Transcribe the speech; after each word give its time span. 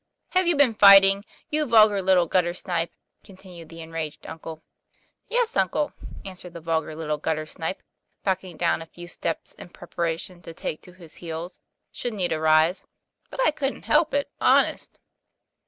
"Have 0.29 0.47
you 0.47 0.55
been 0.55 0.73
fighting, 0.73 1.23
you 1.51 1.63
vulgar 1.67 2.01
little 2.01 2.25
gutter 2.25 2.55
snipe?' 2.55 2.91
continued 3.23 3.69
the 3.69 3.81
enraged 3.81 4.25
uncle. 4.25 4.63
'Yes, 5.27 5.55
uncle," 5.55 5.93
answered 6.25 6.53
the" 6.53 6.59
vulgar 6.69 6.95
little 6.95 7.19
gutter 7.19 7.45
snipe," 7.45 7.83
backing 8.23 8.57
down 8.57 8.81
a 8.81 8.87
few 8.87 9.07
steps 9.07 9.53
in 9.59 9.69
preparation 9.69 10.41
to 10.41 10.55
take 10.55 10.81
to 10.81 10.93
his 10.93 11.13
heels 11.21 11.59
should 11.91 12.15
need 12.15 12.33
arise, 12.33 12.87
"but 13.29 13.41
I 13.45 13.51
couldn't 13.51 13.83
help 13.85 14.11
it, 14.15 14.31
honest." 14.41 14.99